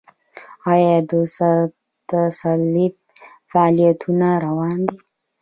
[0.71, 2.93] آیا د سره صلیب
[3.49, 4.97] فعالیتونه روان دي؟